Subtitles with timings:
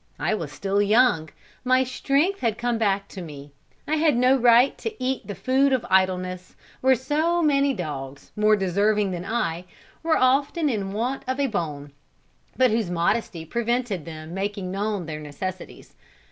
[0.17, 1.29] I was still young
[1.63, 3.51] my strength had come back to me
[3.87, 8.55] I had no right to eat the food of idleness where so many dogs, more
[8.55, 9.65] deserving than I,
[10.01, 11.91] were often in want of a bone,
[12.57, 15.93] but whose modesty prevented them making known their necessities.